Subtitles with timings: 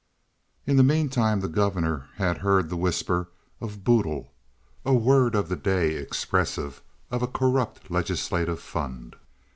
[0.65, 5.55] In the mean time the governor had heard the whisper of "boodle"—a word of the
[5.55, 6.81] day expressive
[7.11, 9.15] of a corrupt legislative fund.